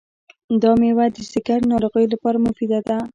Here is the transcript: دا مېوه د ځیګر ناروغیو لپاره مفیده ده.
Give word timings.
دا 0.61 0.71
مېوه 0.79 1.05
د 1.15 1.17
ځیګر 1.31 1.59
ناروغیو 1.71 2.11
لپاره 2.13 2.37
مفیده 2.45 2.79
ده. 2.87 2.97